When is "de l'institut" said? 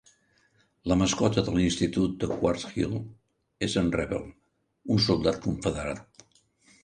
1.49-2.15